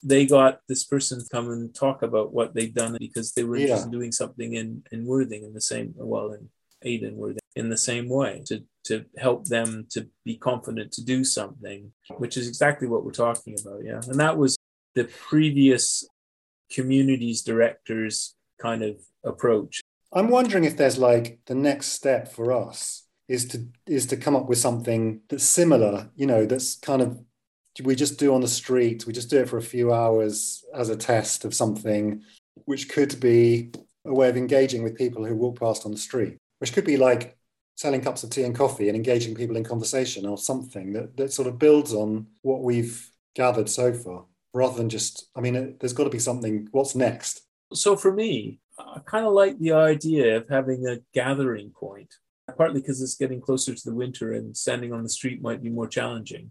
[0.02, 3.56] they got this person to come and talk about what they'd done because they were
[3.56, 3.82] yeah.
[3.82, 6.48] in doing something in, in Worthing in the same, well, in
[6.84, 11.04] Adur and Worthing in the same way to, to help them to be confident to
[11.04, 13.80] do something, which is exactly what we're talking about.
[13.84, 14.00] Yeah.
[14.08, 14.56] And that was
[14.94, 16.04] the previous
[16.70, 19.82] communities directors kind of approach.
[20.12, 24.36] I'm wondering if there's like the next step for us is to is to come
[24.36, 27.18] up with something that's similar you know that's kind of
[27.82, 30.88] we just do on the street we just do it for a few hours as
[30.88, 32.22] a test of something
[32.66, 33.70] which could be
[34.04, 36.96] a way of engaging with people who walk past on the street which could be
[36.96, 37.36] like
[37.76, 41.32] selling cups of tea and coffee and engaging people in conversation or something that, that
[41.32, 45.94] sort of builds on what we've gathered so far rather than just i mean there's
[45.94, 47.42] got to be something what's next?
[47.72, 52.14] So for me i kind of like the idea of having a gathering point
[52.56, 55.70] partly because it's getting closer to the winter and standing on the street might be
[55.70, 56.50] more challenging,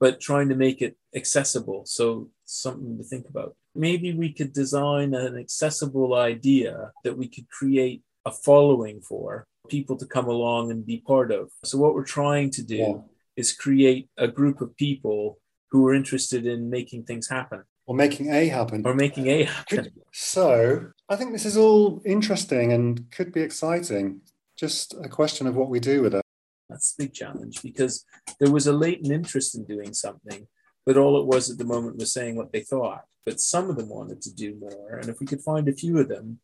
[0.00, 1.82] but trying to make it accessible.
[1.86, 3.56] So, something to think about.
[3.74, 9.96] Maybe we could design an accessible idea that we could create a following for people
[9.96, 11.50] to come along and be part of.
[11.64, 12.94] So, what we're trying to do yeah.
[13.36, 15.38] is create a group of people
[15.70, 17.62] who are interested in making things happen.
[17.86, 18.82] Or making A happen.
[18.84, 19.90] Or making A happen.
[20.12, 24.22] So, I think this is all interesting and could be exciting
[24.56, 26.22] just a question of what we do with it.
[26.68, 28.04] That's the big challenge because
[28.40, 30.46] there was a latent interest in doing something,
[30.84, 33.04] but all it was at the moment was saying what they thought.
[33.24, 34.98] But some of them wanted to do more.
[34.98, 36.38] And if we could find a few of them,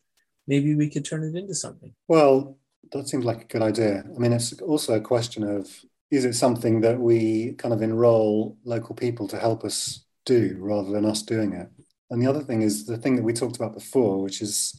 [0.46, 1.94] maybe we could turn it into something.
[2.09, 2.59] Well,
[2.92, 4.05] that seems like a good idea.
[4.05, 5.70] I mean, it's also a question of
[6.11, 10.90] is it something that we kind of enroll local people to help us do rather
[10.90, 11.68] than us doing it?
[12.11, 14.79] And the other thing is the thing that we talked about before, which is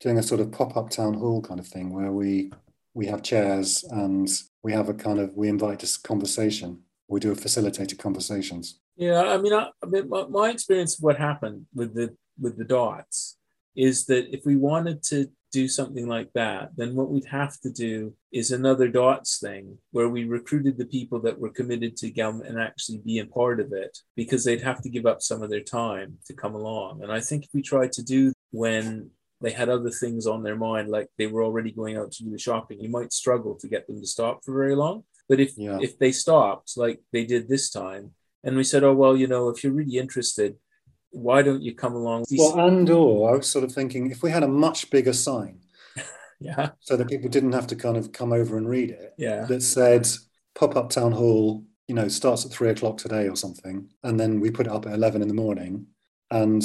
[0.00, 2.50] doing a sort of pop-up town hall kind of thing where we
[2.94, 4.28] we have chairs and
[4.62, 9.22] we have a kind of we invite this conversation we do a facilitated conversations yeah
[9.22, 12.64] i mean, I, I mean my, my experience of what happened with the with the
[12.64, 13.36] dots
[13.76, 17.70] is that if we wanted to do something like that, then what we'd have to
[17.70, 22.42] do is another dots thing where we recruited the people that were committed to GAM
[22.42, 25.50] and actually be a part of it because they'd have to give up some of
[25.50, 27.02] their time to come along.
[27.02, 29.10] And I think if we tried to do when
[29.40, 32.30] they had other things on their mind, like they were already going out to do
[32.30, 35.04] the shopping, you might struggle to get them to stop for very long.
[35.28, 35.78] But if Yeah.
[35.80, 39.48] if they stopped like they did this time, and we said, oh well, you know,
[39.48, 40.56] if you're really interested,
[41.10, 42.24] why don't you come along?
[42.30, 45.60] Well, and or I was sort of thinking if we had a much bigger sign
[46.40, 49.44] yeah, so that people didn't have to kind of come over and read it yeah,
[49.46, 50.06] that said
[50.54, 54.40] pop up town hall, you know, starts at three o'clock today or something, and then
[54.40, 55.86] we put it up at eleven in the morning,
[56.30, 56.62] and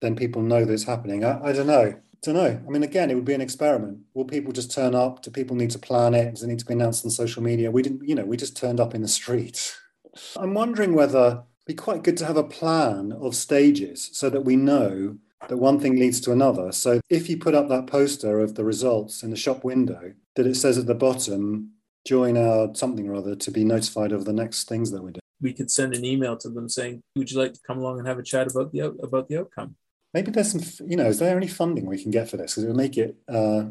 [0.00, 1.24] then people know that it's happening.
[1.24, 1.94] I, I don't know.
[2.22, 2.60] Don't know.
[2.64, 3.98] I mean, again, it would be an experiment.
[4.14, 5.22] Will people just turn up?
[5.22, 6.30] Do people need to plan it?
[6.30, 7.70] Does it need to be announced on social media?
[7.70, 9.76] We didn't, you know, we just turned up in the street.
[10.36, 14.42] I'm wondering whether it'd be quite good to have a plan of stages so that
[14.42, 15.16] we know
[15.48, 16.70] that one thing leads to another.
[16.70, 20.46] So if you put up that poster of the results in the shop window, that
[20.46, 21.72] it says at the bottom,
[22.06, 25.20] join our something or other to be notified of the next things that we do.
[25.40, 28.06] we could send an email to them saying, "Would you like to come along and
[28.06, 29.74] have a chat about the about the outcome?"
[30.14, 32.52] Maybe there's some, you know, is there any funding we can get for this?
[32.52, 33.64] Because it would make it uh,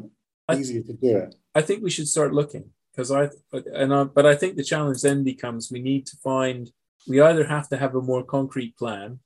[0.48, 1.34] I- easier to do it.
[1.54, 3.28] I think we should start looking because I
[3.74, 6.70] and I, but I think the challenge then becomes we need to find
[7.06, 9.18] we either have to have a more concrete plan,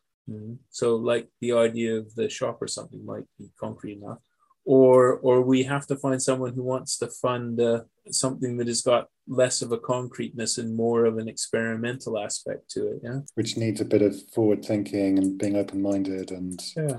[0.70, 4.22] so like the idea of the shop or something might be concrete enough,
[4.66, 8.82] or or we have to find someone who wants to fund uh, something that has
[8.82, 13.00] got less of a concreteness and more of an experimental aspect to it.
[13.02, 16.98] Yeah, which needs a bit of forward thinking and being open minded and yeah,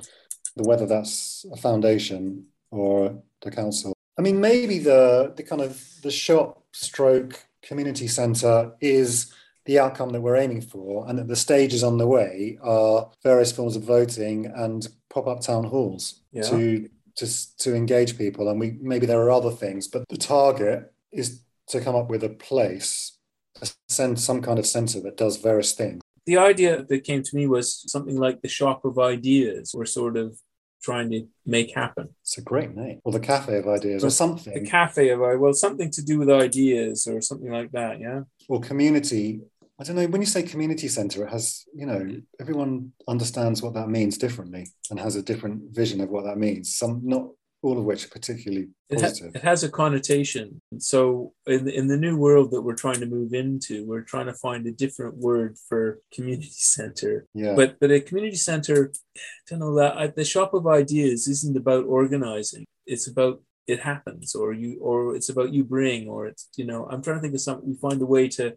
[0.55, 3.93] whether that's a foundation or the council.
[4.17, 9.33] I mean, maybe the the kind of the shop stroke community centre is
[9.65, 13.51] the outcome that we're aiming for, and that the stages on the way are various
[13.51, 16.43] forms of voting and pop up town halls Yeah.
[16.43, 18.49] to to to engage people.
[18.49, 22.23] And we maybe there are other things, but the target is to come up with
[22.23, 23.17] a place,
[23.61, 26.01] a cent, some kind of centre that does various things.
[26.25, 29.73] the idea that came to me was something like the shop of ideas.
[29.75, 30.39] We're sort of
[30.81, 32.09] trying to make happen.
[32.21, 34.53] It's a great name, or the cafe of ideas, or The something.
[34.53, 37.99] The cafe of well, something to do with ideas or something like that.
[37.99, 38.21] Yeah.
[38.47, 39.41] or community
[39.79, 42.19] i don't know when you say community center it has you know mm-hmm.
[42.39, 46.75] everyone understands what that means differently and has a different vision of what that means
[46.75, 47.27] some not
[47.63, 50.61] all of which are particularly It, ha- it has a connotation.
[50.77, 54.27] So in the, in the new world that we're trying to move into, we're trying
[54.27, 57.25] to find a different word for community center.
[57.33, 61.27] yeah But but a community center, I don't know that I, the shop of ideas
[61.27, 62.65] isn't about organizing.
[62.85, 66.87] It's about it happens, or you, or it's about you bring, or it's you know.
[66.89, 67.67] I'm trying to think of something.
[67.67, 68.55] We find a way to.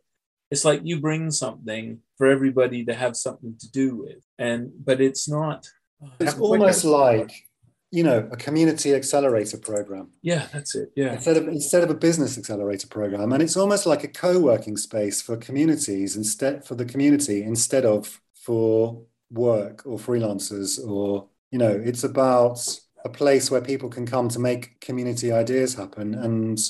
[0.51, 5.01] It's like you bring something for everybody to have something to do with, and but
[5.01, 5.69] it's not.
[6.03, 7.33] Uh, it's almost like
[7.91, 10.93] you know a community accelerator program yeah, that's it.
[10.95, 14.77] Yeah, instead of instead of a business accelerator program and it's almost like a co-working
[14.77, 21.59] space for communities instead for the community instead of for work or freelancers or you
[21.59, 22.61] know it's about
[23.05, 26.61] a place where people can come to make community ideas happen and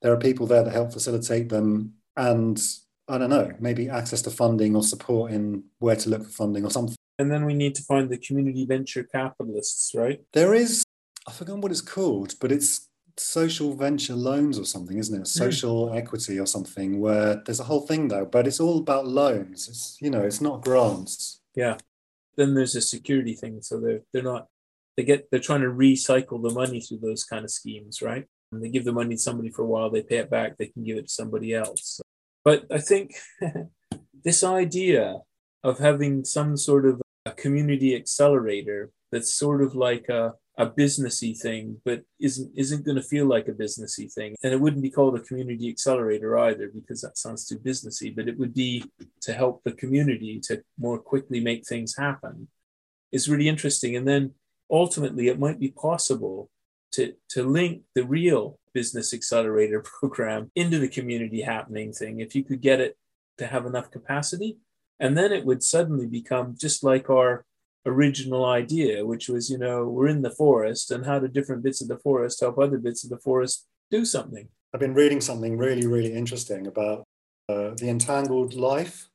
[0.00, 2.62] there are people there that help facilitate them and
[3.08, 6.64] i don't know maybe access to funding or support in where to look for funding
[6.64, 10.20] or something and then we need to find the community venture capitalists, right?
[10.32, 10.84] there is
[11.28, 12.88] i forgot what it's called but it's
[13.18, 15.24] social venture loans or something isn't it hmm.
[15.24, 19.68] social equity or something where there's a whole thing though but it's all about loans
[19.68, 21.76] it's you know it's not grants Yeah.
[22.36, 24.46] Then there's a security thing, so they're they're not
[24.96, 28.26] they get they're trying to recycle the money through those kind of schemes, right?
[28.50, 30.66] And they give the money to somebody for a while, they pay it back, they
[30.66, 32.00] can give it to somebody else.
[32.44, 33.14] But I think
[34.24, 35.20] this idea
[35.62, 41.38] of having some sort of a community accelerator that's sort of like a a businessy
[41.38, 44.90] thing, but isn't isn't going to feel like a businessy thing, and it wouldn't be
[44.90, 48.14] called a community accelerator either because that sounds too businessy.
[48.14, 48.84] But it would be
[49.22, 52.48] to help the community to more quickly make things happen.
[53.12, 54.34] Is really interesting, and then
[54.70, 56.50] ultimately it might be possible
[56.92, 62.44] to to link the real business accelerator program into the community happening thing if you
[62.44, 62.96] could get it
[63.38, 64.58] to have enough capacity,
[65.00, 67.44] and then it would suddenly become just like our
[67.86, 71.80] original idea, which was, you know, we're in the forest and how do different bits
[71.82, 74.48] of the forest help other bits of the forest do something.
[74.72, 77.04] i've been reading something really really interesting about
[77.48, 79.08] uh, the entangled life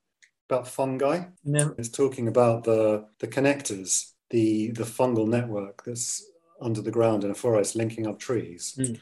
[0.50, 6.24] about fungi then, it's talking about the the connectors the the fungal network that's
[6.62, 9.00] under the ground in a forest linking up trees Mm.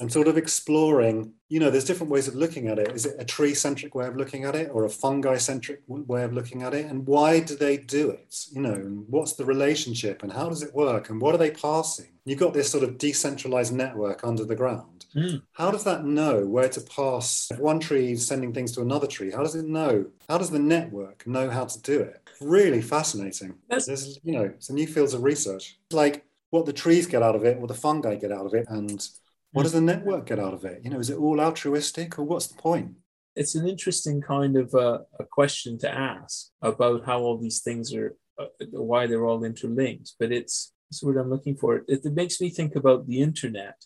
[0.00, 2.90] And sort of exploring you know there's different ways of looking at it.
[2.92, 6.24] Is it a tree centric way of looking at it or a fungi centric way
[6.24, 6.86] of looking at it?
[6.86, 8.46] And why do they do it?
[8.50, 8.74] You know
[9.08, 12.08] what's the relationship and how does it work and what are they passing?
[12.24, 14.90] You've got this sort of decentralized network under the ground.
[15.14, 15.42] Mm.
[15.52, 17.48] how does that know where to pass?
[17.52, 20.06] If one tree is sending things to another tree how does it know?
[20.28, 22.20] How does the network know how to do it?
[22.40, 23.54] Really fascinating.
[23.68, 23.86] That's...
[23.86, 25.78] there's you know some new fields of research.
[25.92, 28.64] Like what the trees get out of it what the fungi get out of it
[28.68, 29.08] and
[29.54, 30.80] what does the network get out of it?
[30.82, 32.90] You know, is it all altruistic or what's the point?
[33.36, 37.94] It's an interesting kind of uh, a question to ask about how all these things
[37.94, 40.14] are, uh, why they're all interlinked.
[40.18, 41.76] But it's, it's what I'm looking for.
[41.86, 43.76] It, it makes me think about the internet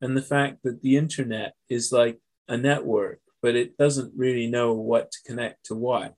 [0.00, 4.74] and the fact that the internet is like a network, but it doesn't really know
[4.74, 6.14] what to connect to what.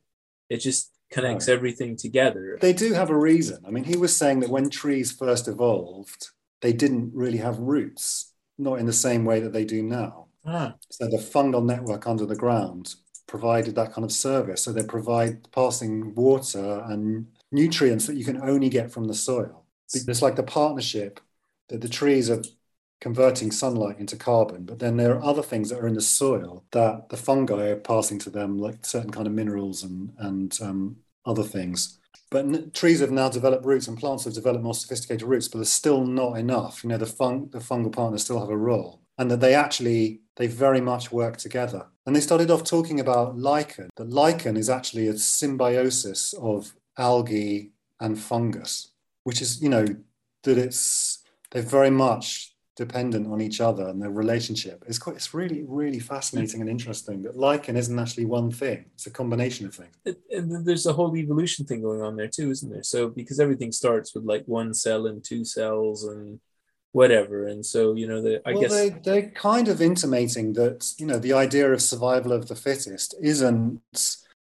[0.51, 2.59] It just connects everything together.
[2.61, 3.65] They do have a reason.
[3.67, 6.29] I mean, he was saying that when trees first evolved,
[6.61, 10.27] they didn't really have roots not in the same way that they do now.
[10.45, 10.75] Ah.
[10.91, 12.95] So the fungal network under the ground
[13.27, 14.63] provided that kind of service.
[14.63, 19.65] So they provide passing water and nutrients that you can only get from the soil.
[19.95, 21.21] It's like the partnership
[21.69, 22.43] that the trees are
[23.01, 26.65] converting sunlight into carbon, but then there are other things that are in the soil
[26.73, 30.97] that the fungi are passing to them, like certain kind of minerals and and um,
[31.25, 31.99] other things.
[32.31, 35.73] But trees have now developed roots and plants have developed more sophisticated roots, but there's
[35.73, 36.85] still not enough.
[36.85, 40.21] You know, the, fung- the fungal partners still have a role and that they actually,
[40.37, 41.87] they very much work together.
[42.07, 47.73] And they started off talking about lichen, that lichen is actually a symbiosis of algae
[48.01, 48.93] and fungus,
[49.25, 49.85] which is, you know,
[50.45, 54.85] that it's, they're very much dependent on each other and their relationship.
[54.87, 59.09] It's quite, it's really, really fascinating and interesting that lichen isn't actually one thing; it's
[59.09, 60.17] a combination of things.
[60.31, 62.85] And there's a whole evolution thing going on there too, isn't there?
[62.85, 66.39] So because everything starts with like one cell and two cells and
[66.93, 70.95] whatever, and so you know, the, I well, guess they they're kind of intimating that
[70.99, 73.83] you know the idea of survival of the fittest isn't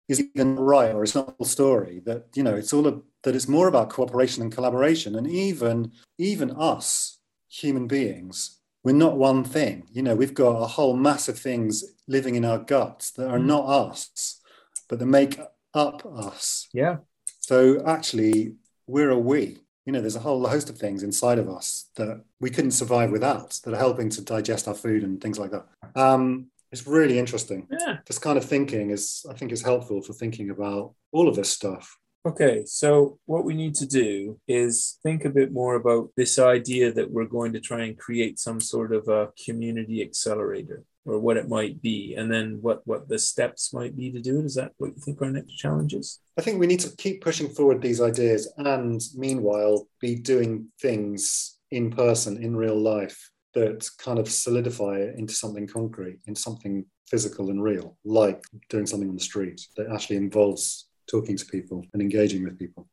[0.09, 3.34] is even right or it's not the story that you know it's all a, that
[3.34, 7.17] it's more about cooperation and collaboration and even even us
[7.59, 9.84] human beings, we're not one thing.
[9.92, 13.38] You know, we've got a whole mass of things living in our guts that are
[13.38, 13.46] mm.
[13.46, 14.40] not us,
[14.88, 15.38] but that make
[15.74, 16.68] up us.
[16.72, 16.98] Yeah.
[17.40, 18.54] So actually,
[18.86, 19.59] we're a we.
[19.84, 23.11] You know, there's a whole host of things inside of us that we couldn't survive
[23.11, 25.66] without that are helping to digest our food and things like that.
[25.96, 27.66] Um, it's really interesting.
[27.70, 27.98] Yeah.
[28.06, 31.50] This kind of thinking is, I think, is helpful for thinking about all of this
[31.50, 31.98] stuff.
[32.29, 36.93] Okay, so what we need to do is think a bit more about this idea
[36.93, 41.39] that we're going to try and create some sort of a community accelerator or what
[41.39, 44.45] it might be, and then what, what the steps might be to do it.
[44.45, 46.20] Is that what you think our next challenge is?
[46.39, 51.57] I think we need to keep pushing forward these ideas and meanwhile be doing things
[51.70, 56.85] in person, in real life, that kind of solidify it into something concrete, into something
[57.09, 61.84] physical and real, like doing something on the street that actually involves talking to people
[61.92, 62.88] and engaging with people.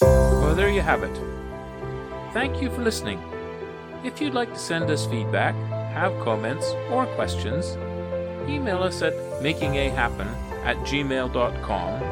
[0.00, 1.16] Well, there you have it.
[2.32, 3.20] Thank you for listening.
[4.02, 5.54] If you'd like to send us feedback,
[5.92, 7.76] have comments, or questions,
[8.48, 9.12] email us at
[9.42, 10.26] makingahappen
[10.64, 12.02] at gmail.com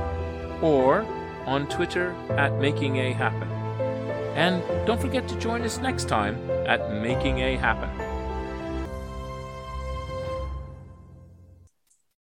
[0.63, 1.07] or
[1.47, 3.49] on Twitter at makingahappen.
[4.35, 6.37] And don't forget to join us next time
[6.67, 8.08] at Making A Happen.